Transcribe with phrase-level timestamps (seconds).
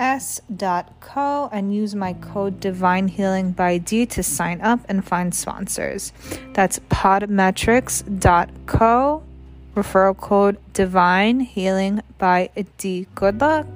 [0.00, 6.12] s.co and use my code divine healing by d to sign up and find sponsors.
[6.54, 9.22] That's podmetrics.co
[9.76, 13.06] referral code divine healing by d.
[13.14, 13.66] Good luck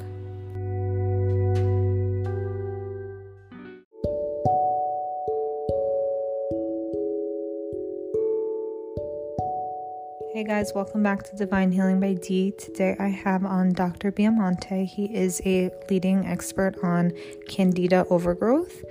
[10.35, 12.51] Hey guys, welcome back to Divine Healing by D.
[12.59, 14.11] Today I have on Dr.
[14.11, 14.85] Biamonte.
[14.85, 17.13] He is a leading expert on
[17.49, 18.85] candida overgrowth,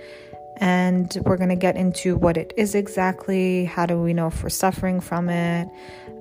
[0.62, 4.42] and we're going to get into what it is exactly, how do we know if
[4.42, 5.68] we're suffering from it,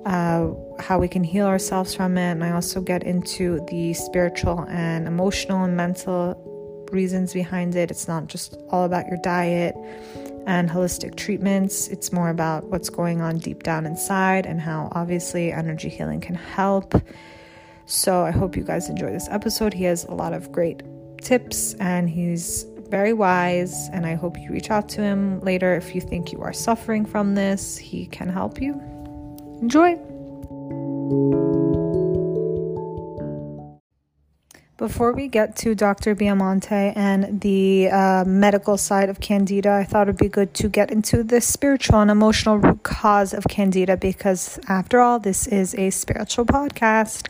[0.05, 4.65] uh, how we can heal ourselves from it, and I also get into the spiritual
[4.67, 6.35] and emotional and mental
[6.91, 7.91] reasons behind it.
[7.91, 9.73] It's not just all about your diet
[10.45, 11.87] and holistic treatments.
[11.87, 16.35] It's more about what's going on deep down inside and how obviously energy healing can
[16.35, 16.95] help.
[17.85, 19.73] So I hope you guys enjoy this episode.
[19.73, 20.83] He has a lot of great
[21.21, 23.89] tips and he's very wise.
[23.89, 27.05] And I hope you reach out to him later if you think you are suffering
[27.05, 27.77] from this.
[27.77, 28.73] He can help you.
[29.61, 29.97] Enjoy.
[34.83, 36.13] Before we get to Dr.
[36.13, 40.91] Biamonte and the uh, medical side of Candida, I thought it'd be good to get
[40.91, 45.89] into the spiritual and emotional root cause of Candida because, after all, this is a
[45.89, 47.29] spiritual podcast.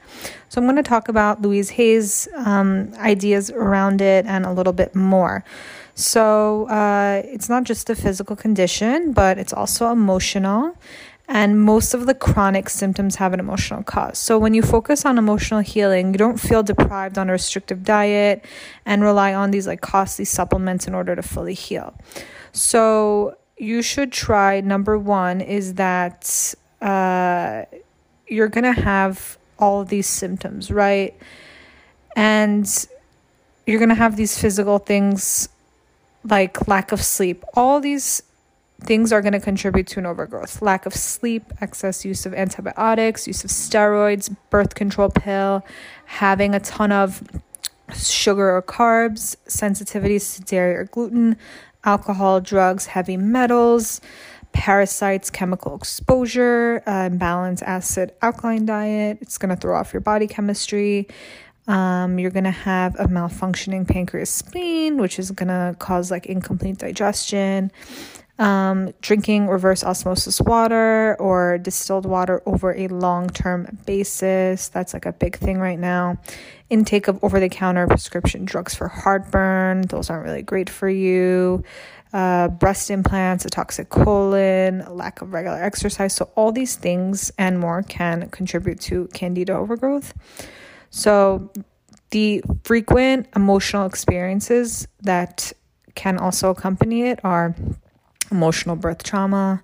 [0.50, 4.74] So, I'm going to talk about Louise Hay's um, ideas around it and a little
[4.74, 5.46] bit more.
[5.94, 10.76] So, uh, it's not just a physical condition, but it's also emotional
[11.28, 14.18] and most of the chronic symptoms have an emotional cause.
[14.18, 18.46] So when you focus on emotional healing, you don't feel deprived on a restrictive diet
[18.86, 21.94] and rely on these like costly supplements in order to fully heal.
[22.52, 27.64] So you should try number 1 is that uh,
[28.28, 31.16] you're going to have all of these symptoms, right?
[32.16, 32.68] And
[33.66, 35.48] you're going to have these physical things
[36.26, 37.44] like lack of sleep.
[37.54, 38.24] All these
[38.86, 40.62] things are going to contribute to an overgrowth.
[40.62, 45.66] Lack of sleep excess use of antibiotics use of steroids birth control pill
[46.06, 47.24] having a ton of
[47.96, 51.38] sugar or carbs sensitivities to dairy or gluten
[51.84, 54.02] alcohol drugs heavy metals
[54.52, 59.18] parasites chemical exposure uh, imbalanced acid alkaline diet.
[59.22, 61.08] It's going to throw off your body chemistry.
[61.68, 66.26] Um, you're going to have a malfunctioning pancreas spleen which is going to cause like
[66.26, 67.72] incomplete digestion
[68.44, 74.68] um, drinking reverse osmosis water or distilled water over a long term basis.
[74.68, 76.18] That's like a big thing right now.
[76.70, 81.64] Intake of over the counter prescription drugs for heartburn, those aren't really great for you.
[82.12, 86.14] Uh, breast implants, a toxic colon, lack of regular exercise.
[86.14, 90.14] So, all these things and more can contribute to candida overgrowth.
[90.90, 91.50] So,
[92.12, 95.54] the frequent emotional experiences that
[95.96, 97.56] can also accompany it are
[98.34, 99.64] emotional birth trauma,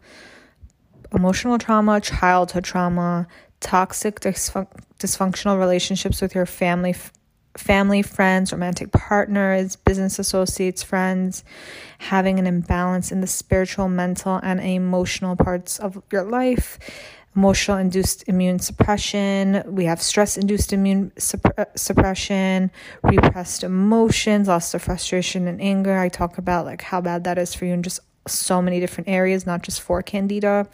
[1.13, 3.27] emotional trauma, childhood trauma,
[3.59, 4.67] toxic dysfun-
[4.99, 6.95] dysfunctional relationships with your family
[7.57, 11.43] family, friends, romantic partners, business associates, friends,
[11.97, 16.79] having an imbalance in the spiritual, mental, and emotional parts of your life,
[17.35, 19.63] emotional induced immune suppression.
[19.65, 22.71] We have stress induced immune supp- uh, suppression,
[23.03, 25.97] repressed emotions, loss of frustration and anger.
[25.97, 29.09] I talk about like how bad that is for you and just so many different
[29.09, 30.67] areas, not just for candida,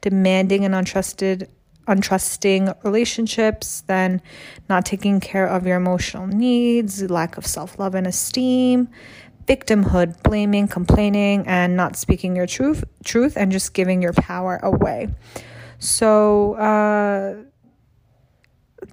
[0.00, 1.48] demanding and untrusted
[1.86, 4.20] untrusting relationships, then
[4.68, 8.88] not taking care of your emotional needs, lack of self-love and esteem,
[9.46, 15.08] victimhood, blaming, complaining, and not speaking your truth truth and just giving your power away.
[15.78, 17.47] So uh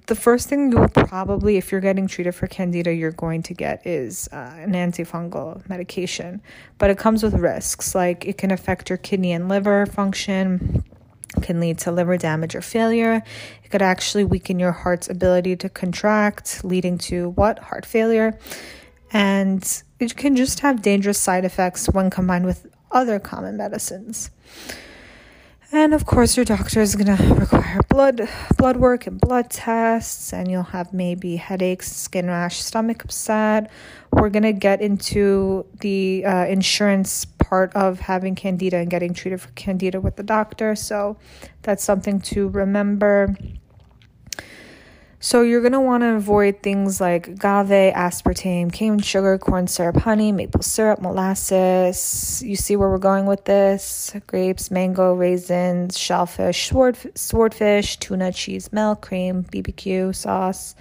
[0.06, 3.86] the first thing you'll probably, if you're getting treated for candida, you're going to get
[3.86, 6.40] is uh, an antifungal medication.
[6.78, 10.84] But it comes with risks, like it can affect your kidney and liver function,
[11.42, 13.22] can lead to liver damage or failure.
[13.62, 17.58] It could actually weaken your heart's ability to contract, leading to what?
[17.58, 18.38] Heart failure.
[19.12, 24.30] And it can just have dangerous side effects when combined with other common medicines.
[25.72, 30.32] And of course, your doctor is going to require blood blood work and blood tests,
[30.32, 33.70] and you'll have maybe headaches, skin rash, stomach upset.
[34.12, 39.40] We're going to get into the uh, insurance part of having candida and getting treated
[39.40, 40.76] for candida with the doctor.
[40.76, 41.16] So
[41.62, 43.36] that's something to remember.
[45.18, 49.96] So you're going to want to avoid things like agave, aspartame, cane sugar, corn syrup,
[49.96, 52.42] honey, maple syrup, molasses.
[52.44, 54.14] You see where we're going with this?
[54.26, 60.74] Grapes, mango, raisins, shellfish, sword, swordfish, tuna, cheese, milk, cream, BBQ sauce,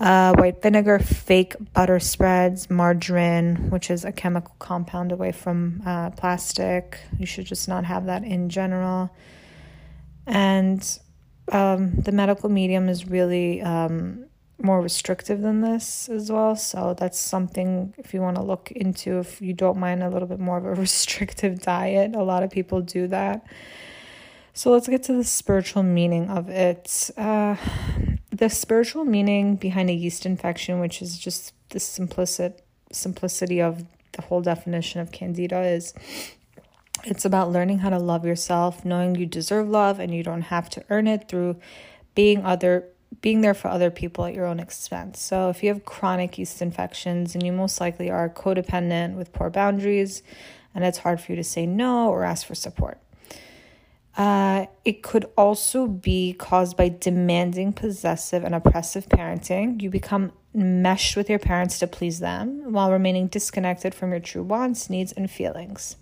[0.00, 6.08] uh, white vinegar, fake butter spreads, margarine, which is a chemical compound away from uh,
[6.10, 7.00] plastic.
[7.18, 9.14] You should just not have that in general.
[10.26, 10.82] And
[11.50, 14.26] um, the medical medium is really um,
[14.62, 16.54] more restrictive than this as well.
[16.56, 20.28] So that's something if you want to look into, if you don't mind a little
[20.28, 22.14] bit more of a restrictive diet.
[22.14, 23.44] A lot of people do that.
[24.54, 27.10] So let's get to the spiritual meaning of it.
[27.16, 27.56] Uh,
[28.30, 32.60] the spiritual meaning behind a yeast infection, which is just the simplicit
[32.92, 35.94] simplicity of the whole definition of candida, is
[37.04, 40.68] it's about learning how to love yourself, knowing you deserve love and you don't have
[40.70, 41.56] to earn it through
[42.14, 42.88] being other
[43.20, 45.20] being there for other people at your own expense.
[45.20, 49.50] So if you have chronic yeast infections and you most likely are codependent with poor
[49.50, 50.22] boundaries
[50.74, 52.98] and it's hard for you to say no or ask for support.
[54.16, 59.80] Uh, it could also be caused by demanding, possessive, and oppressive parenting.
[59.80, 64.42] You become meshed with your parents to please them while remaining disconnected from your true
[64.42, 65.96] wants, needs, and feelings.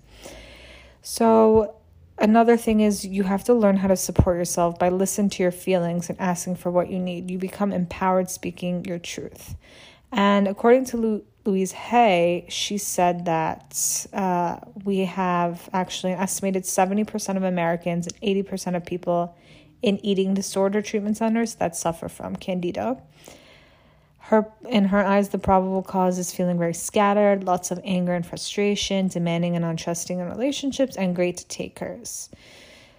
[1.02, 1.76] So,
[2.18, 5.52] another thing is you have to learn how to support yourself by listening to your
[5.52, 7.30] feelings and asking for what you need.
[7.30, 9.54] You become empowered speaking your truth.
[10.12, 17.36] And according to Lu- Louise Hay, she said that uh, we have actually estimated 70%
[17.36, 19.36] of Americans and 80% of people
[19.82, 23.00] in eating disorder treatment centers that suffer from candida.
[24.30, 28.24] Her in her eyes, the probable cause is feeling very scattered, lots of anger and
[28.24, 32.30] frustration, demanding and untrusting in relationships, and great takers.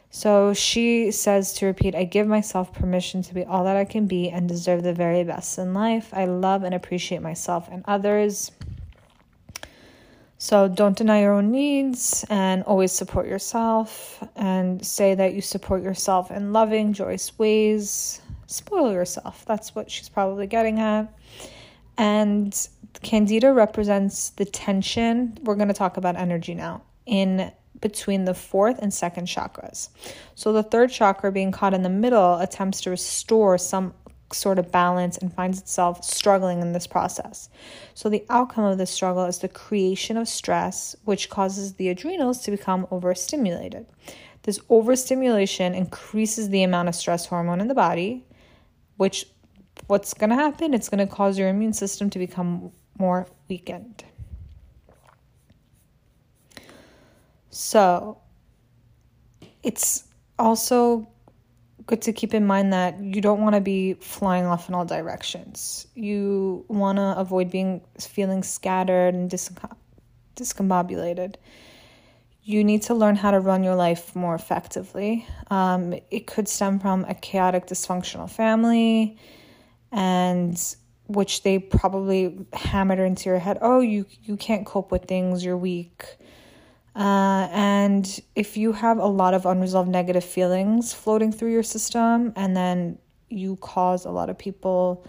[0.09, 4.07] So she says to repeat, I give myself permission to be all that I can
[4.07, 6.09] be and deserve the very best in life.
[6.11, 8.51] I love and appreciate myself and others.
[10.37, 15.81] So don't deny your own needs and always support yourself and say that you support
[15.81, 18.19] yourself in loving, joyous ways.
[18.47, 19.45] Spoil yourself.
[19.45, 21.07] That's what she's probably getting at.
[21.97, 22.67] And
[23.01, 25.37] Candida represents the tension.
[25.43, 29.89] We're going to talk about energy now in between the fourth and second chakras.
[30.35, 33.93] So the third chakra, being caught in the middle, attempts to restore some
[34.33, 37.49] sort of balance and finds itself struggling in this process.
[37.93, 42.41] So the outcome of this struggle is the creation of stress, which causes the adrenals
[42.43, 43.85] to become overstimulated.
[44.43, 48.25] This overstimulation increases the amount of stress hormone in the body,
[48.97, 49.25] which
[49.91, 50.73] what's going to happen?
[50.73, 54.05] It's going to cause your immune system to become more weakened.
[57.49, 58.17] So,
[59.63, 60.05] it's
[60.39, 61.09] also
[61.87, 64.85] good to keep in mind that you don't want to be flying off in all
[64.85, 65.85] directions.
[65.93, 69.29] You want to avoid being feeling scattered and
[70.37, 71.35] discombobulated.
[72.43, 75.27] You need to learn how to run your life more effectively.
[75.49, 79.17] Um, it could stem from a chaotic, dysfunctional family
[79.91, 80.75] and
[81.07, 85.57] which they probably hammered into your head oh you you can't cope with things you're
[85.57, 86.05] weak.
[86.93, 92.33] Uh, and if you have a lot of unresolved negative feelings floating through your system
[92.35, 92.97] and then
[93.29, 95.05] you cause a lot of people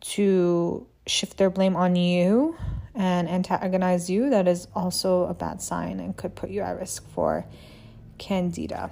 [0.00, 2.56] to shift their blame on you
[2.96, 7.08] and antagonize you that is also a bad sign and could put you at risk
[7.10, 7.46] for
[8.18, 8.90] candida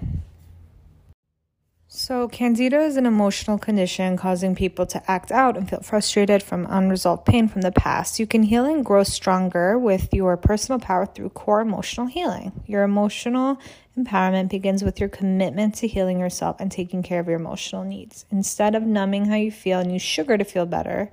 [2.00, 6.66] so, candida is an emotional condition causing people to act out and feel frustrated from
[6.70, 8.18] unresolved pain from the past.
[8.18, 12.52] You can heal and grow stronger with your personal power through core emotional healing.
[12.66, 13.60] Your emotional
[13.98, 18.24] empowerment begins with your commitment to healing yourself and taking care of your emotional needs.
[18.30, 21.12] Instead of numbing how you feel and use sugar to feel better,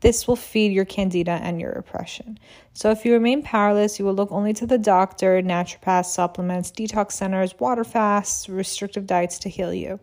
[0.00, 2.38] this will feed your candida and your oppression.
[2.72, 7.12] So, if you remain powerless, you will look only to the doctor, naturopaths, supplements, detox
[7.12, 9.98] centers, water fasts, restrictive diets to heal you.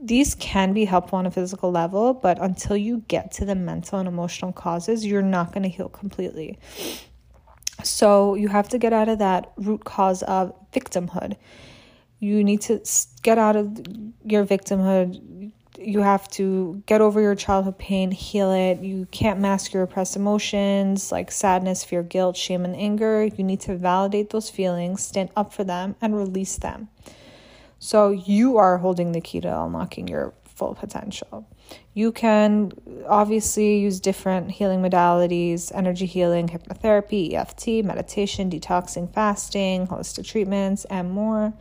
[0.00, 3.98] These can be helpful on a physical level, but until you get to the mental
[3.98, 6.58] and emotional causes, you're not going to heal completely.
[7.82, 11.36] So, you have to get out of that root cause of victimhood.
[12.20, 12.80] You need to
[13.22, 13.80] get out of
[14.24, 18.80] your victimhood you have to get over your childhood pain, heal it.
[18.80, 23.24] You can't mask your repressed emotions like sadness, fear, guilt, shame, and anger.
[23.24, 26.88] You need to validate those feelings, stand up for them, and release them.
[27.78, 31.46] So, you are holding the key to unlocking your full potential.
[31.94, 32.72] You can
[33.06, 41.12] obviously use different healing modalities energy healing, hypnotherapy, EFT, meditation, detoxing, fasting, holistic treatments, and
[41.12, 41.52] more.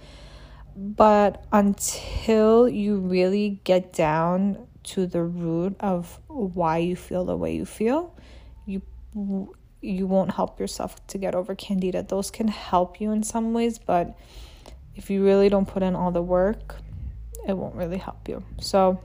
[0.80, 7.56] But until you really get down to the root of why you feel the way
[7.56, 8.16] you feel,
[8.68, 8.84] you
[9.82, 12.04] you won't help yourself to get over candida.
[12.04, 14.16] Those can help you in some ways, but
[14.96, 16.76] if you really don't put in all the work,
[17.48, 18.44] it won't really help you.
[18.60, 19.00] So,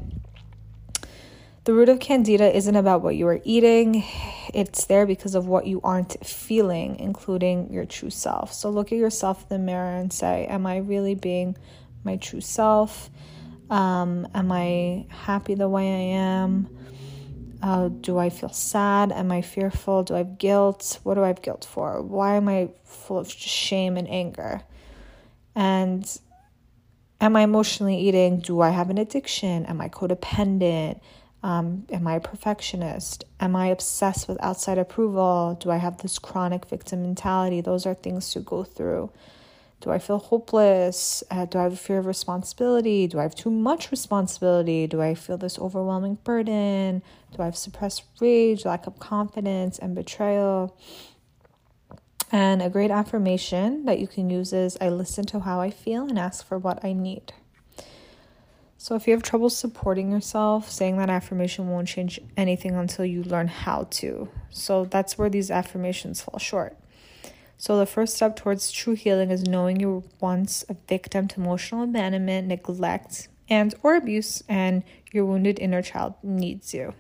[1.64, 4.04] the root of candida isn't about what you are eating,
[4.52, 8.52] it's there because of what you aren't feeling, including your true self.
[8.52, 11.56] So, look at yourself in the mirror and say, Am I really being
[12.04, 13.10] my true self?
[13.70, 16.68] Um, am I happy the way I am?
[17.62, 19.12] Uh, do I feel sad?
[19.12, 20.02] Am I fearful?
[20.02, 20.98] Do I have guilt?
[21.04, 22.02] What do I have guilt for?
[22.02, 24.62] Why am I full of shame and anger?
[25.54, 26.04] And
[27.20, 28.40] am I emotionally eating?
[28.40, 29.64] Do I have an addiction?
[29.66, 31.00] Am I codependent?
[31.42, 33.24] Um, am I a perfectionist?
[33.40, 35.56] Am I obsessed with outside approval?
[35.60, 37.60] Do I have this chronic victim mentality?
[37.60, 39.10] Those are things to go through.
[39.80, 41.24] Do I feel hopeless?
[41.28, 43.08] Uh, do I have a fear of responsibility?
[43.08, 44.86] Do I have too much responsibility?
[44.86, 47.02] Do I feel this overwhelming burden?
[47.36, 50.76] Do I have suppressed rage, lack of confidence, and betrayal?
[52.30, 56.04] And a great affirmation that you can use is I listen to how I feel
[56.04, 57.32] and ask for what I need.
[58.82, 63.22] So, if you have trouble supporting yourself, saying that affirmation won't change anything until you
[63.22, 64.28] learn how to.
[64.50, 66.76] So, that's where these affirmations fall short.
[67.56, 71.40] So, the first step towards true healing is knowing you were once a victim to
[71.40, 76.92] emotional abandonment, neglect, and or abuse, and your wounded inner child needs you.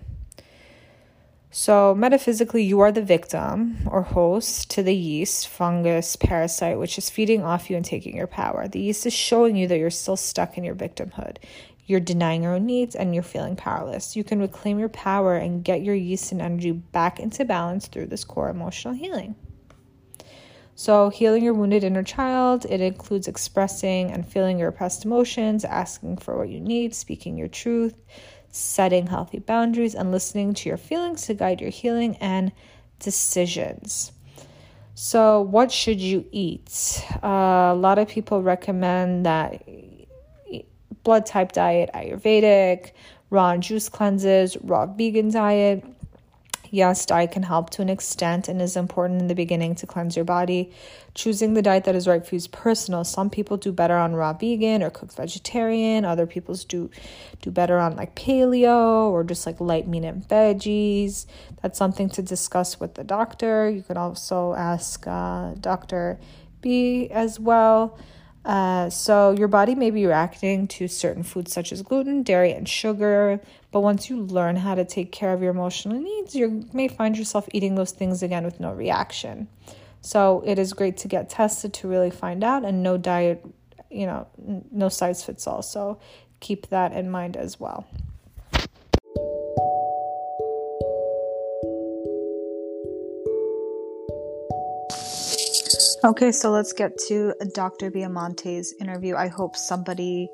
[1.54, 7.10] So, metaphysically, you are the victim or host to the yeast, fungus, parasite, which is
[7.10, 8.68] feeding off you and taking your power.
[8.68, 11.36] The yeast is showing you that you're still stuck in your victimhood.
[11.86, 14.16] You're denying your own needs and you're feeling powerless.
[14.16, 18.06] You can reclaim your power and get your yeast and energy back into balance through
[18.06, 19.34] this core emotional healing.
[20.74, 26.16] So, healing your wounded inner child, it includes expressing and feeling your repressed emotions, asking
[26.16, 27.94] for what you need, speaking your truth,
[28.50, 32.52] setting healthy boundaries, and listening to your feelings to guide your healing and
[32.98, 34.12] decisions.
[34.94, 37.04] So, what should you eat?
[37.22, 39.62] Uh, a lot of people recommend that
[41.04, 42.92] blood type diet, Ayurvedic,
[43.30, 45.84] raw and juice cleanses, raw vegan diet.
[46.70, 50.16] Yes, diet can help to an extent and is important in the beginning to cleanse
[50.16, 50.72] your body.
[51.14, 53.04] Choosing the diet that is right for you is personal.
[53.04, 56.06] Some people do better on raw vegan or cooked vegetarian.
[56.06, 56.90] Other people do
[57.42, 61.26] do better on like paleo or just like light meat and veggies.
[61.60, 63.68] That's something to discuss with the doctor.
[63.68, 66.18] You can also ask uh, Dr.
[66.62, 67.98] B as well.
[68.44, 72.68] Uh, so, your body may be reacting to certain foods such as gluten, dairy, and
[72.68, 73.40] sugar.
[73.70, 77.16] But once you learn how to take care of your emotional needs, you may find
[77.16, 79.48] yourself eating those things again with no reaction.
[80.00, 83.46] So, it is great to get tested to really find out, and no diet,
[83.90, 84.26] you know,
[84.72, 85.62] no size fits all.
[85.62, 86.00] So,
[86.40, 87.86] keep that in mind as well.
[96.04, 97.88] Okay, so let's get to Dr.
[97.88, 99.14] Biamonte's interview.
[99.14, 100.28] I hope somebody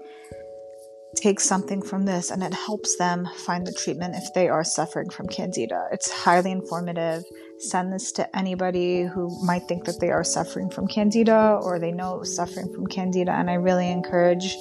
[1.14, 5.10] takes something from this and it helps them find the treatment if they are suffering
[5.10, 5.86] from candida.
[5.92, 7.22] It's highly informative.
[7.58, 11.92] Send this to anybody who might think that they are suffering from candida or they
[11.92, 13.32] know suffering from candida.
[13.32, 14.56] And I really encourage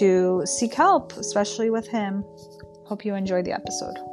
[0.00, 2.24] to seek help, especially with him.
[2.84, 4.11] Hope you enjoy the episode.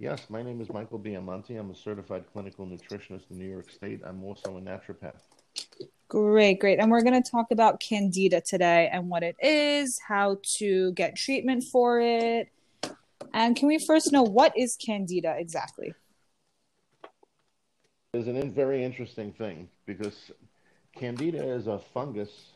[0.00, 1.58] Yes, my name is Michael Biamonte.
[1.58, 4.00] I'm a certified clinical nutritionist in New York State.
[4.04, 5.22] I'm also a naturopath.
[6.06, 6.78] Great, great.
[6.78, 11.16] And we're going to talk about candida today and what it is, how to get
[11.16, 12.48] treatment for it.
[13.34, 15.92] And can we first know what is candida exactly?
[18.14, 20.30] It's a very interesting thing because
[20.94, 22.52] candida is a fungus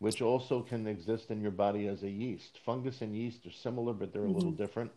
[0.00, 2.58] which also can exist in your body as a yeast.
[2.66, 4.34] Fungus and yeast are similar, but they're a mm-hmm.
[4.34, 4.90] little different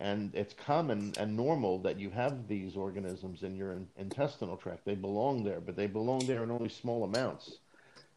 [0.00, 4.84] and it's common and normal that you have these organisms in your in- intestinal tract.
[4.84, 7.58] They belong there, but they belong there in only small amounts.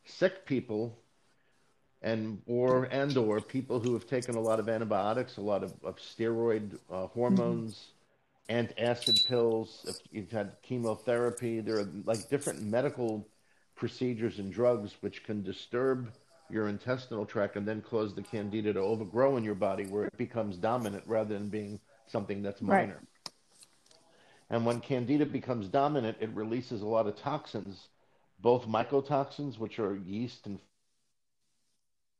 [0.06, 0.98] Sick people
[2.02, 5.74] and or and or people who have taken a lot of antibiotics, a lot of,
[5.84, 7.88] of steroid uh, hormones,
[8.50, 13.28] antacid pills, if you've had chemotherapy, there are like different medical
[13.76, 16.12] procedures and drugs which can disturb
[16.50, 20.18] your intestinal tract and then cause the candida to overgrow in your body where it
[20.18, 22.94] becomes dominant rather than being something that's minor.
[22.94, 23.34] Right.
[24.50, 27.90] And when candida becomes dominant, it releases a lot of toxins,
[28.40, 30.60] both mycotoxins, which are yeast and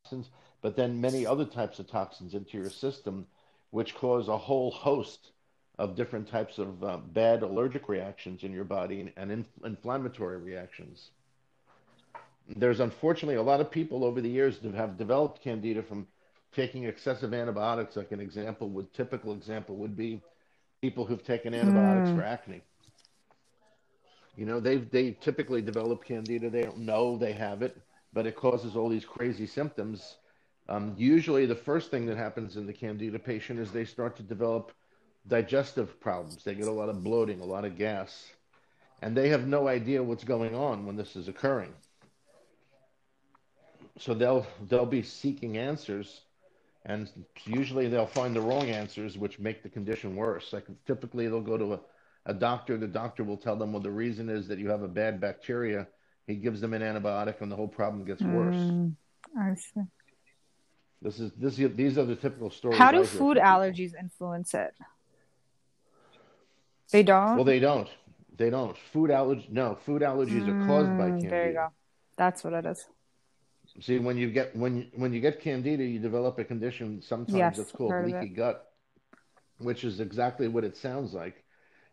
[0.04, 0.30] toxins,
[0.62, 3.28] but then many other types of toxins into your system,
[3.70, 5.32] which cause a whole host
[5.78, 11.12] of different types of uh, bad allergic reactions in your body and in, inflammatory reactions.
[12.56, 16.08] There's unfortunately a lot of people over the years that have developed candida from
[16.54, 17.96] taking excessive antibiotics.
[17.96, 20.22] Like an example would typical example would be
[20.82, 22.16] people who've taken antibiotics mm.
[22.16, 22.62] for acne.
[24.36, 26.50] You know, they they typically develop candida.
[26.50, 27.76] They don't know they have it,
[28.14, 30.18] but it causes all these crazy symptoms.
[30.70, 34.24] Um, usually, the first thing that happens in the candida patient is they start to
[34.24, 34.74] develop
[35.28, 36.44] digestive problems.
[36.44, 38.32] They get a lot of bloating, a lot of gas,
[39.02, 41.74] and they have no idea what's going on when this is occurring.
[44.00, 46.22] So they'll they'll be seeking answers,
[46.86, 47.10] and
[47.46, 50.54] usually they'll find the wrong answers, which make the condition worse.
[50.54, 51.80] Like typically they'll go to a,
[52.28, 52.78] a doctor.
[52.78, 55.88] The doctor will tell them, well, the reason is that you have a bad bacteria.
[56.28, 58.56] He gives them an antibiotic, and the whole problem gets worse.
[58.56, 58.96] Mm,
[59.40, 59.82] I see.
[61.02, 61.56] This is this.
[61.56, 62.78] These are the typical stories.
[62.78, 64.74] How do food allergies influence it?
[66.92, 67.36] They don't.
[67.36, 67.90] Well, they don't.
[68.38, 68.78] They don't.
[68.94, 69.50] Food allergies.
[69.50, 71.30] No, food allergies mm, are caused by candida.
[71.30, 71.68] There you go.
[72.18, 72.86] That's what it is.
[73.80, 77.02] See, when you get when when you get candida, you develop a condition.
[77.02, 78.36] Sometimes yes, it's called leaky it.
[78.36, 78.72] gut,
[79.60, 81.44] which is exactly what it sounds like.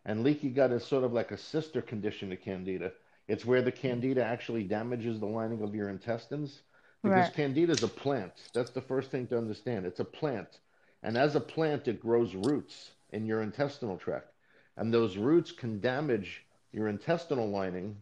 [0.06, 2.92] And leaky gut is sort of like a sister condition to candida.
[3.28, 6.62] It's where the candida actually damages the lining of your intestines.
[7.02, 7.34] Because right.
[7.34, 8.32] candida is a plant.
[8.54, 9.84] That's the first thing to understand.
[9.84, 10.60] It's a plant,
[11.02, 14.34] and as a plant, it grows roots in your intestinal tract
[14.76, 17.96] and those roots can damage your intestinal lining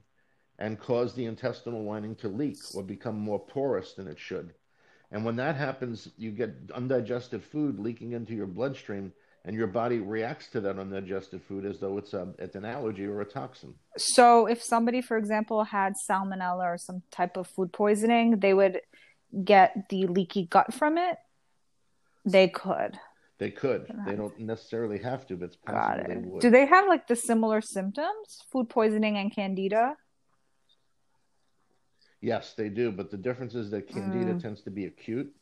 [0.62, 4.54] and cause the intestinal lining to leak or become more porous than it should.
[5.11, 9.12] And when that happens, you get undigested food leaking into your bloodstream,
[9.45, 13.07] and your body reacts to that undigested food as though it's a it's an allergy
[13.07, 13.75] or a toxin.
[13.97, 18.83] So, if somebody, for example, had salmonella or some type of food poisoning, they would
[19.45, 21.16] get the leaky gut from it.
[22.25, 22.97] They could.
[23.38, 23.88] They could.
[24.07, 26.40] They don't necessarily have to, but it's possible they would.
[26.40, 29.97] Do they have like the similar symptoms, food poisoning and candida?
[32.23, 32.91] Yes, they do.
[32.91, 34.41] But the difference is that candida mm.
[34.41, 35.35] tends to be acute.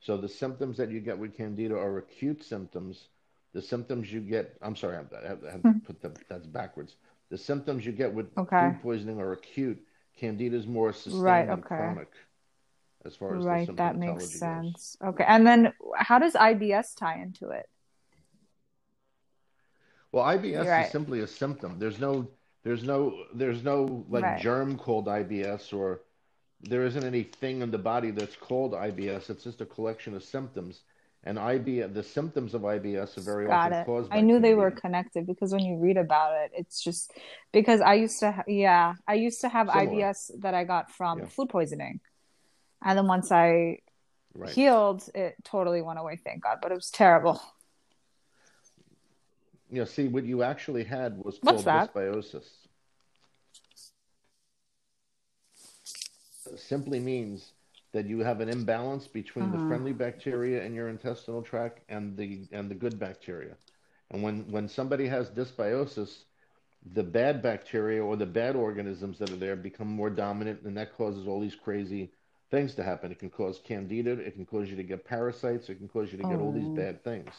[0.00, 3.08] So the symptoms that you get with candida are acute symptoms.
[3.52, 5.78] The symptoms you get, I'm sorry, I have, I have to hmm.
[5.80, 6.94] put that, that's backwards.
[7.30, 8.70] The symptoms you get with okay.
[8.70, 9.84] food poisoning are acute.
[10.16, 11.52] Candida is more sustained right, okay.
[11.52, 12.12] and chronic
[13.04, 15.08] as far as right that makes sense goes.
[15.10, 17.68] okay and then how does ibs tie into it
[20.12, 20.86] well ibs right.
[20.86, 22.28] is simply a symptom there's no
[22.62, 24.40] there's no there's no like right.
[24.40, 26.02] germ called ibs or
[26.62, 30.22] there isn't any thing in the body that's called ibs it's just a collection of
[30.22, 30.82] symptoms
[31.22, 33.84] and IBS, the symptoms of IBS are very Got often it.
[33.84, 34.08] caused.
[34.10, 37.12] I knew they were connected because when you read about it, it's just
[37.52, 39.86] because I used to, ha- yeah, I used to have Similar.
[39.86, 41.26] IBS that I got from yeah.
[41.26, 42.00] food poisoning
[42.82, 43.78] and then once I
[44.34, 44.50] right.
[44.50, 46.18] healed, it totally went away.
[46.22, 47.40] Thank God, but it was terrible.
[49.70, 52.48] Yeah, see, what you actually had was called dysbiosis.
[56.58, 57.52] Simply means
[57.92, 59.56] that you have an imbalance between uh-huh.
[59.56, 63.56] the friendly bacteria in your intestinal tract and the and the good bacteria.
[64.10, 66.24] And when when somebody has dysbiosis,
[66.94, 70.96] the bad bacteria or the bad organisms that are there become more dominant, and that
[70.96, 72.10] causes all these crazy
[72.50, 73.12] things to happen.
[73.12, 74.12] It can cause candida.
[74.12, 75.68] It can cause you to get parasites.
[75.68, 76.40] It can cause you to get oh.
[76.40, 76.74] all these oh.
[76.74, 77.32] bad things,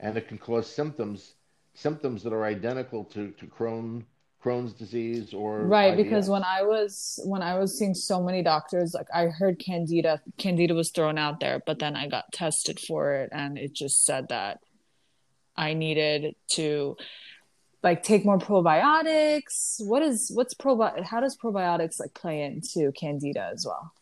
[0.00, 1.34] and it can cause symptoms
[1.74, 4.04] symptoms that are identical to to Crohn
[4.44, 5.94] Crohn's disease or right.
[5.94, 5.96] IBS.
[5.96, 10.20] Because when I was when I was seeing so many doctors, like I heard candida.
[10.38, 14.04] Candida was thrown out there, but then I got tested for it, and it just
[14.04, 14.60] said that
[15.56, 16.96] I needed to
[17.82, 23.50] like take more probiotics what is what's probi how does probiotics like play into candida
[23.52, 23.92] as well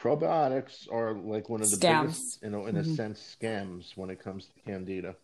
[0.00, 2.02] probiotics are like one of the scams.
[2.02, 2.90] biggest you know in mm-hmm.
[2.90, 5.14] a sense scams when it comes to candida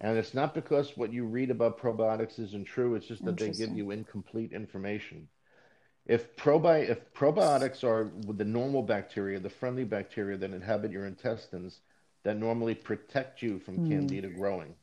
[0.00, 3.50] and it's not because what you read about probiotics isn't true it's just that they
[3.50, 5.28] give you incomplete information
[6.06, 11.80] if probi if probiotics are the normal bacteria the friendly bacteria that inhabit your intestines
[12.22, 13.88] that normally protect you from mm.
[13.88, 14.74] candida growing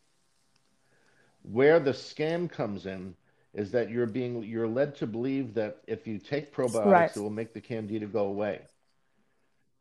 [1.43, 3.15] where the scam comes in
[3.53, 7.15] is that you're being you're led to believe that if you take probiotics, right.
[7.15, 8.61] it will make the candida go away.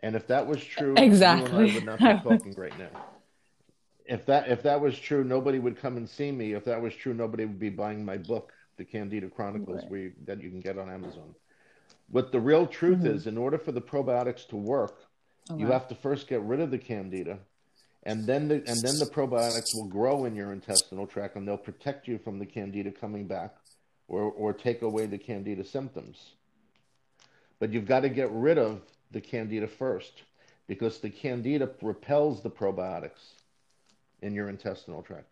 [0.01, 2.91] And if that was true, exactly, I would not be talking right now.
[4.13, 6.53] If that if that was true, nobody would come and see me.
[6.53, 9.91] If that was true, nobody would be buying my book, The Candida Chronicles, right.
[9.91, 11.35] where you, that you can get on Amazon.
[12.11, 13.17] What the real truth mm-hmm.
[13.17, 15.07] is, in order for the probiotics to work,
[15.51, 15.59] okay.
[15.59, 17.39] you have to first get rid of the candida
[18.05, 21.57] and then the and then the probiotics will grow in your intestinal tract and they'll
[21.57, 23.55] protect you from the candida coming back
[24.09, 26.33] or or take away the candida symptoms
[27.61, 30.23] but you've got to get rid of the candida first
[30.67, 33.42] because the candida repels the probiotics
[34.23, 35.29] in your intestinal tract.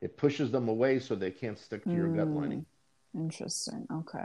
[0.00, 2.36] It pushes them away so they can't stick to your gut Mm.
[2.36, 2.66] lining.
[3.14, 3.86] Interesting.
[3.90, 4.24] Okay.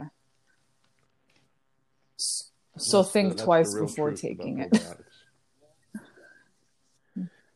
[2.16, 4.72] So That's think the twice before taking it.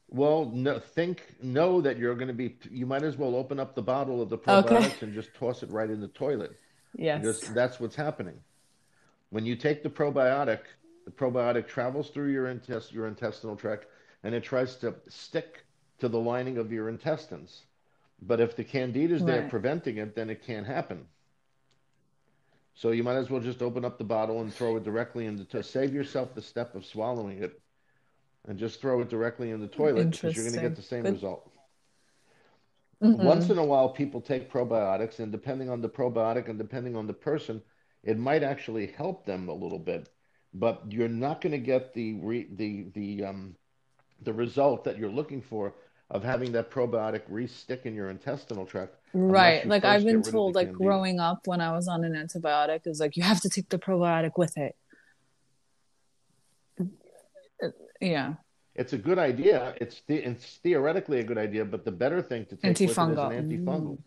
[0.08, 2.56] Well, no, think know that you're going to be.
[2.70, 4.62] You might as well open up the bottle of the Okay.
[4.62, 6.52] probiotics and just toss it right in the toilet.
[6.96, 7.40] Yes.
[7.48, 8.40] that's what's happening.
[9.30, 10.60] When you take the probiotic,
[11.04, 13.86] the probiotic travels through your intest your intestinal tract
[14.22, 15.63] and it tries to stick
[15.98, 17.62] to the lining of your intestines.
[18.20, 21.06] But if the candida is there preventing it, then it can't happen.
[22.74, 25.44] So you might as well just open up the bottle and throw it directly into
[25.46, 27.60] to save yourself the step of swallowing it
[28.46, 31.02] and just throw it directly in the toilet because you're going to get the same
[31.02, 31.14] Good.
[31.14, 31.50] result.
[33.02, 33.18] Mhm.
[33.18, 37.06] Once in a while, people take probiotics, and depending on the probiotic and depending on
[37.06, 37.62] the person,
[38.02, 40.08] it might actually help them a little bit.
[40.52, 43.56] But you're not going to get the re, the the um,
[44.24, 45.74] the result that you're looking for
[46.10, 49.64] of having that probiotic re-stick in your intestinal tract Right.
[49.66, 50.84] Like I've been rid of the told, like candida.
[50.84, 53.78] growing up when I was on an antibiotic, was like you have to take the
[53.78, 54.74] probiotic with it.
[58.00, 58.34] Yeah.
[58.74, 59.74] It's a good idea.
[59.80, 62.90] It's the, it's theoretically a good idea, but the better thing to take with it
[62.90, 63.30] is an Antifungal.
[63.30, 63.98] antifungal Mm.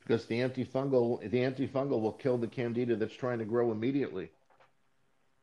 [0.00, 4.30] because the antifungal the antifungal will kill the candida that's trying to grow immediately.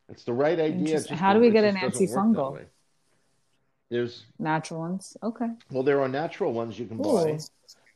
[0.10, 0.76] It's the right idea.
[0.76, 1.10] It Interesting.
[1.18, 2.66] just How do we get an just work that antifungal?
[3.92, 5.16] There's Natural ones.
[5.22, 5.50] Okay.
[5.70, 7.14] well, there are natural ones you can Ooh.
[7.14, 7.40] buy,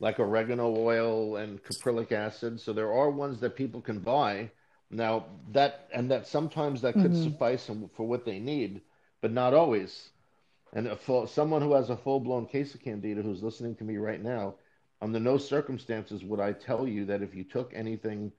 [0.00, 2.60] like oregano oil and caprylic acid.
[2.60, 4.50] So there are ones that people can buy
[4.90, 5.24] now.
[5.52, 7.32] That and that sometimes that could Mhm.
[7.32, 8.82] suffice for what they need,
[9.22, 10.10] but not always.
[10.74, 13.96] And full, someone who has a full blown case of candida who's listening to me
[13.96, 14.54] right now,
[15.00, 18.32] under no circumstances would I tell you that if you took anything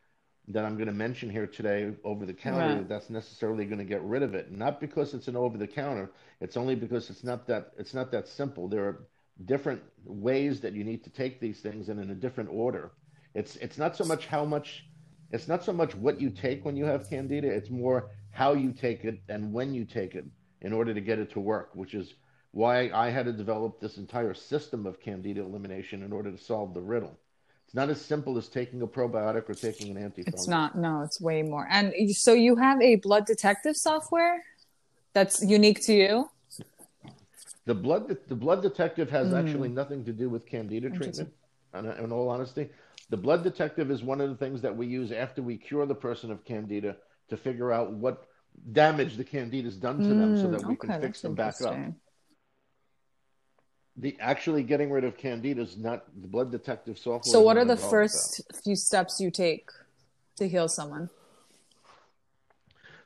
[0.50, 2.88] that I'm going to mention here today over the counter, Right.
[2.88, 4.52] that's necessarily going to get rid of it.
[4.52, 6.10] Not because it's an over the counter.
[6.40, 8.68] It's only because it's not that it's not that simple.
[8.70, 9.08] There are
[9.46, 12.92] different ways that you need to take these things and in a different order.
[13.34, 14.86] It's it's not so much how much
[15.32, 18.72] it's not so much what you take when you have candida, it's more how you
[18.72, 20.26] take it and when you take it
[20.62, 22.14] in order to get it to work, which is
[22.52, 26.74] why I had to develop this entire system of candida elimination in order to solve
[26.74, 27.20] the riddle.
[27.68, 30.28] It's not as simple as taking a probiotic or taking an antifungal.
[30.34, 30.78] It's not.
[30.78, 31.68] No, it's way more.
[31.70, 34.42] And so you have a blood detective software
[35.12, 36.30] that's unique to you.
[37.66, 39.40] The blood the blood detective has Mm.
[39.40, 41.34] actually nothing to do with candida treatment.
[41.74, 42.70] In, in all honesty,
[43.10, 45.94] the blood detective is one of the things that we use after we cure the
[45.96, 46.96] person of candida
[47.28, 48.28] to figure out what
[48.72, 51.76] damage the candida's done to them, so Mm, that we can fix them back up.
[54.00, 57.32] The actually getting rid of candida is not the blood detective software.
[57.32, 59.72] So what are the first few steps you take
[60.36, 61.10] to heal someone?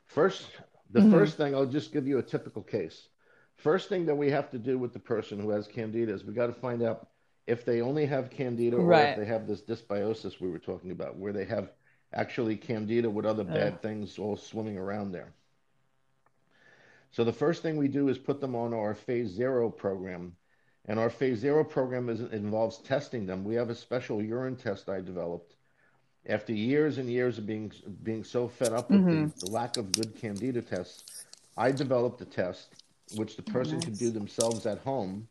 [0.04, 0.48] First,
[0.90, 1.10] the Mhm.
[1.10, 3.08] first thing I'll just give you a typical case.
[3.56, 6.34] First thing that we have to do with the person who has candida is we
[6.34, 7.08] got to find out
[7.46, 9.10] if they only have candida or Right.
[9.10, 11.72] if they have this dysbiosis we were talking about, where they have
[12.12, 15.32] actually candida with other bad things all swimming around there.
[17.12, 20.36] So the first thing we do is put them on our phase zero program.
[20.86, 23.44] And our phase zero program is, involves testing them.
[23.44, 25.54] We have a special urine test I developed.
[26.28, 29.38] After years and years of being being so fed up with the, mm-hmm.
[29.38, 31.04] the lack of good candida tests,
[31.56, 32.74] I developed a test
[33.16, 33.98] which the person can nice.
[33.98, 35.28] do themselves at home.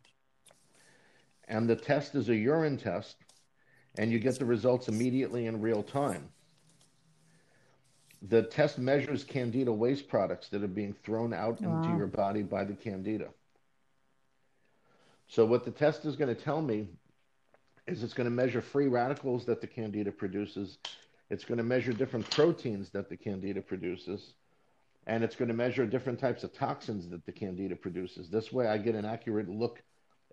[1.48, 3.18] And the test is a urine test,
[3.98, 6.30] and you get the results immediately in real time.
[8.22, 12.64] The test measures candida waste products that are being thrown out into your body by
[12.64, 13.30] the candida.
[15.32, 16.90] So what the test is going to tell me
[17.88, 20.78] is it's going to measure free radicals that the candida produces.
[21.30, 24.34] It's going to measure different proteins that the candida produces.
[25.08, 28.30] And it's going to measure different types of toxins that the candida produces.
[28.30, 29.82] This way I get an accurate look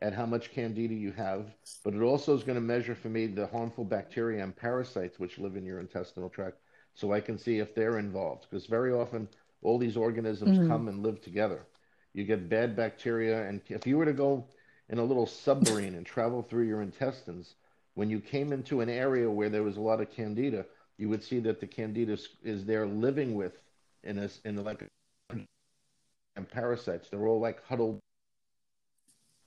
[0.03, 3.29] at how much candida you have, but it also is going to measure for me
[3.29, 6.57] the harmful bacteria and parasites which live in your intestinal tract
[6.95, 8.49] so I can see if they're involved.
[8.51, 9.29] Because very often
[9.63, 10.67] all these organisms Mhm.
[10.67, 11.69] come and live together.
[12.15, 14.49] You get bad bacteria, and if you were to go
[14.89, 17.55] in a little submarine and travel through your intestines,
[17.95, 20.65] when you came into an area where there was a lot of candida,
[20.99, 23.59] you would see that the candida is, there living with
[24.05, 24.89] in a, in like
[26.37, 27.09] and parasites.
[27.09, 27.99] They're all like huddled.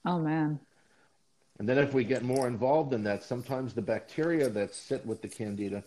[0.06, 0.60] Oh man.
[1.60, 5.22] And then if we get more involved in that, sometimes the bacteria that sit with
[5.22, 5.84] the candida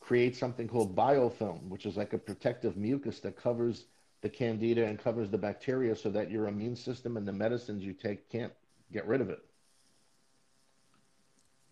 [0.00, 3.86] create something called biofilm, which is like a protective mucus that covers
[4.20, 7.92] the candida and covers the bacteria so that your immune system and the medicines you
[7.92, 8.52] take can't
[8.94, 9.40] get rid of it.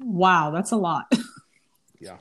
[0.01, 1.11] Wow, that's a lot.
[2.01, 2.17] Yeah.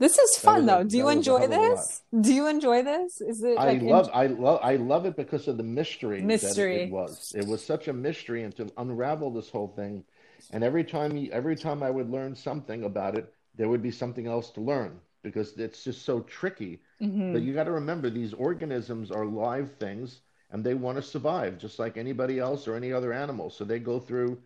[0.00, 0.82] This is fun was a- though.
[0.82, 1.76] Do you that was a enjoy hell of a lot.
[1.76, 2.02] this?
[2.20, 3.20] Do you enjoy this?
[3.20, 6.24] Is it I like love, I love, I love it because of the mystery, that
[6.24, 6.76] it- Mystery.
[6.82, 7.32] it was.
[7.36, 10.02] It was such a mystery, and to unravel this whole thing,
[10.50, 13.92] and every time, you, every time I would learn something about it, there would be
[13.92, 16.80] something else to learn because it's just so tricky.
[17.00, 17.32] Mhm.
[17.34, 21.58] But you got to remember, these organisms are live things, and they want to survive
[21.58, 23.50] just like anybody else or any other animal.
[23.50, 24.40] So they go through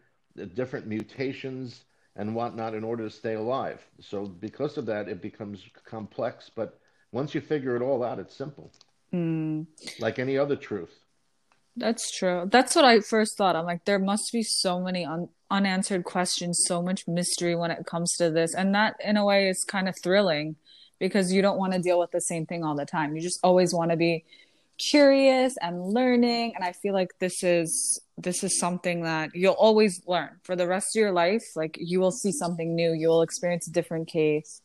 [0.55, 1.85] different mutations
[2.17, 3.87] and whatnot in order to stay alive.
[4.01, 6.51] So because of that, it becomes complex.
[6.55, 6.79] But
[7.13, 8.73] once you figure it all out, it's simple,
[9.13, 9.67] Mm,
[9.99, 11.05] like any other truth.
[11.77, 12.49] that's true.
[12.51, 13.57] That's what I first thought.
[13.57, 17.87] I'm like, there must be so many un unanswered questions, so much mystery when it
[17.87, 18.55] comes to this.
[18.55, 20.57] And that, in a way, is kind of thrilling
[20.99, 23.15] because you don't want to deal with the same thing all the time.
[23.15, 24.25] You just always want to be
[24.79, 26.53] curious and learning.
[26.55, 30.67] And I feel like this is this is something that you'll always learn for the
[30.67, 31.45] rest of your life.
[31.55, 32.93] Like you will see something new.
[32.93, 34.63] You will experience a different case.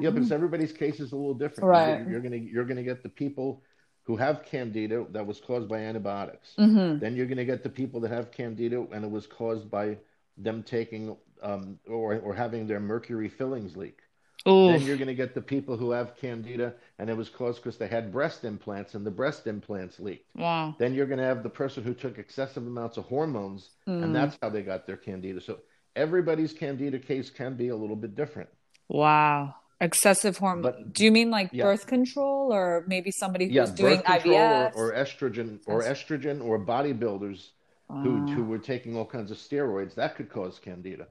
[0.00, 1.68] Yeah, because everybody's case is a little different.
[1.68, 1.98] Right.
[2.00, 3.62] You're, you're gonna you're gonna get the people
[4.04, 6.54] who have candida that was caused by antibiotics.
[6.58, 6.98] Mm-hmm.
[7.00, 9.98] Then you're gonna get the people that have candida and it was caused by
[10.36, 13.98] them taking um, or or having their mercury fillings leak.
[14.44, 17.78] Then you're going to get the people who have candida and it was caused because
[17.78, 20.26] they had breast implants and the breast implants leaked.
[20.36, 20.74] Wow.
[20.78, 24.02] Then you're going to have the person who took excessive amounts of hormones Mm.
[24.04, 25.40] and that's how they got their candida.
[25.40, 25.60] So
[25.96, 28.48] everybody's candida case can be a little bit different.
[28.88, 29.54] Wow.
[29.80, 30.90] Excessive hormone.
[30.92, 31.64] Do you mean like Yeah.
[31.64, 34.76] birth control or maybe somebody who's Yeah, doing control or, IVF?
[34.76, 37.48] or estrogen or estrogen or bodybuilders
[37.88, 41.06] who, who were taking all kinds of steroids that could cause candida.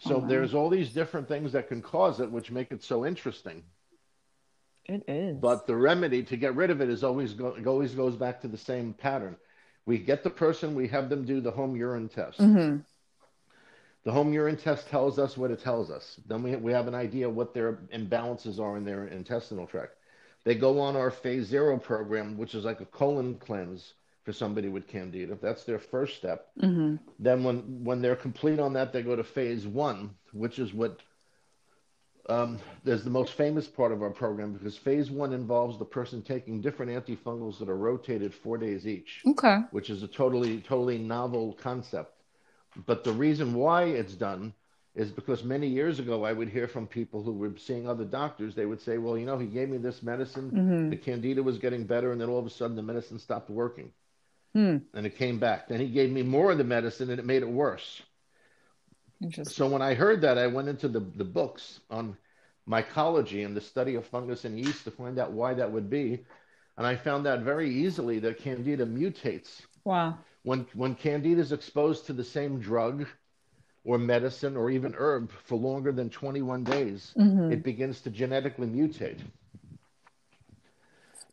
[0.00, 0.26] So wow.
[0.26, 3.62] there's all these different things that can cause it, which make it so interesting.
[4.86, 5.36] It is.
[5.36, 8.40] But the remedy to get rid of it is always go, it always goes back
[8.40, 9.36] to the same pattern.
[9.84, 12.40] We get the person, we have them do the home urine test.
[12.40, 12.82] Mhm.
[14.04, 16.18] The home urine test tells us what it tells us.
[16.26, 19.96] Then we, we have an idea what their imbalances are in their intestinal tract.
[20.44, 23.92] They go on our phase zero program, which is like a colon cleanse
[24.24, 25.36] for somebody with candida.
[25.40, 26.50] That's their first step.
[26.60, 26.98] Mhm.
[27.18, 31.00] Then when when they're complete on that, they go to phase one, which is what
[32.28, 36.22] um, is the most famous part of our program because phase one involves the person
[36.22, 39.58] taking different antifungals that are rotated four days each, Okay.
[39.72, 42.12] which is a totally totally novel concept.
[42.86, 44.52] But the reason why it's done
[44.94, 48.54] is because many years ago I would hear from people who were seeing other doctors.
[48.54, 50.50] They would say, "Well, you know, he gave me this medicine.
[50.52, 50.90] Mhm.
[50.90, 53.92] The candida was getting better, and then all of a sudden the medicine stopped working."
[54.52, 54.78] Hmm.
[54.94, 55.68] and it came back.
[55.68, 58.02] Then he gave me more of the medicine and it made it worse.
[59.22, 59.54] Interesting.
[59.54, 62.16] So when I heard that, I went into the, the books on
[62.68, 66.24] mycology and the study of fungus and yeast to find out why that would be.
[66.76, 69.60] And I found out very easily that candida mutates.
[69.84, 70.18] Wow.
[70.42, 73.06] When, when candida is exposed to the same drug
[73.84, 77.52] or medicine or even herb for longer than 21 days, Mhm.
[77.52, 79.20] it begins to genetically mutate.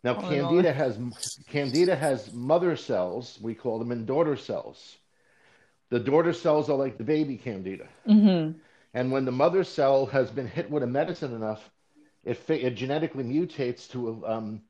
[0.08, 0.98] Now, Oh, candida has
[1.50, 3.38] candida has mother cells.
[3.42, 4.98] We call them and daughter cells.
[5.90, 8.56] The daughter cells are like the baby candida, Mhm.
[8.94, 11.70] and when the mother cell has been hit with a medicine enough,
[12.24, 14.62] it fa- it genetically mutates to um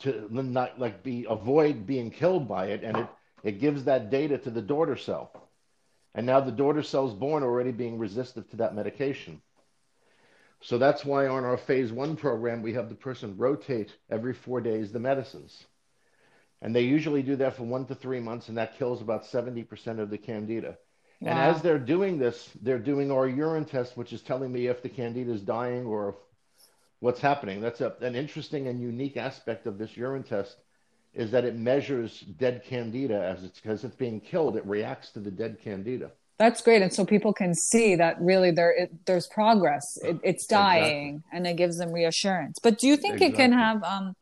[0.00, 3.08] to not like be avoid being killed by it, and it
[3.42, 5.32] it gives that data to the daughter cell,
[6.14, 9.42] and now the daughter cell's born already being resistant to that medication.
[10.62, 14.60] So that's why on our phase one program, we have the person rotate every four
[14.60, 15.64] days the medicines.
[16.62, 19.98] And they usually do that for one to three months, and that kills about 70%
[19.98, 20.78] of the candida.
[21.20, 24.82] And as they're doing this, they're doing our urine test, which is telling me if
[24.82, 26.16] the candida is dying or
[27.00, 27.60] what's happening.
[27.60, 30.56] That's a, an interesting and unique aspect of this urine test
[31.14, 34.56] is that it measures dead candida as it's because it's being killed.
[34.56, 36.12] It reacts to the dead candida.
[36.38, 39.96] That's great, and so people can see that really there it, there's progress.
[40.02, 42.58] It, it's dying, and it gives them reassurance.
[42.62, 43.82] But do you think it can have?
[43.82, 44.14] Um,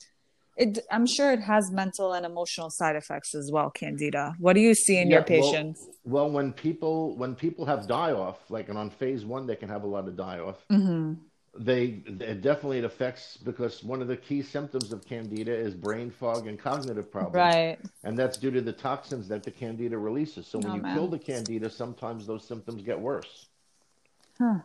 [0.57, 0.79] it.
[0.93, 3.69] I'm sure it has mental and emotional side effects as well.
[3.71, 4.35] Candida.
[4.39, 5.87] What do you see in your Yeah, well- patients?
[6.05, 9.69] Well, when people when people have die off, like and on phase one, they can
[9.69, 10.65] have a lot of die off.
[10.71, 11.15] hmm
[11.57, 16.11] They it definitely it affects because one of the key symptoms of candida is brain
[16.11, 17.79] fog and cognitive problems, Right.
[18.03, 20.49] and that's due to the toxins that the candida releases.
[20.49, 20.97] So when Oh, you man.
[20.97, 23.47] kill the candida, sometimes those symptoms get worse.
[24.39, 24.61] Huh.